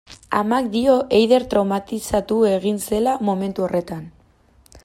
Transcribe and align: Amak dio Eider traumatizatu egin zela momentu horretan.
Amak 0.37 0.69
dio 0.75 0.95
Eider 1.17 1.45
traumatizatu 1.51 2.39
egin 2.55 2.83
zela 2.89 3.17
momentu 3.31 3.67
horretan. 3.69 4.05